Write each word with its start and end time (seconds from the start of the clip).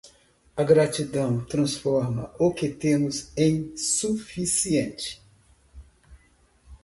A 0.57 0.63
gratidão 0.65 1.45
transforma 1.45 2.33
o 2.39 2.51
que 2.51 2.67
temos 2.69 3.31
em 3.37 3.77
suficiente. 3.77 5.21